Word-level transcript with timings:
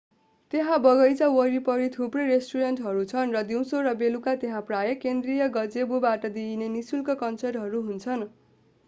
त्यहाँ 0.53 0.77
बगैंचा 0.83 1.25
वरिपरि 1.33 1.89
थुप्रै 1.91 2.23
रेस्टुरेन्टहरू 2.29 3.03
छन् 3.11 3.35
र 3.35 3.43
दिउँसो 3.51 3.81
र 3.81 3.93
बेलुका 3.99 4.33
त्यहाँ 4.39 4.63
प्रायः 4.63 4.97
केन्द्रीय 5.03 5.49
गजेबोबाट 5.53 6.27
दिइने 6.33 6.71
निःशुल्क 6.71 7.17
कन्सर्टहरू 7.21 7.83
हुन्छन् 7.85 8.27